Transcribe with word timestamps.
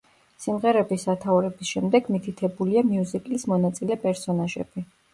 სიმღერების 0.45 1.05
სათაურების 1.07 1.75
შემდეგ 1.75 2.11
მითითებულია 2.17 2.85
მიუზიკლის 2.91 3.49
მონაწილე 3.55 4.03
პერსონაჟები. 4.11 4.91